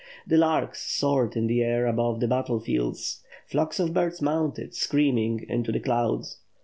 The 0.25 0.35
larks 0.35 0.81
soared 0.81 1.37
in 1.37 1.45
the 1.45 1.61
air 1.61 1.85
above 1.85 2.21
the 2.21 2.27
battle 2.27 2.59
field?*. 2.59 2.97
Flocks 3.45 3.79
of 3.79 3.93
birds 3.93 4.19
mounted, 4.19 4.73
screaming, 4.73 5.45
into 5.47 5.71
the 5.71 5.79
clouds. 5.79 6.37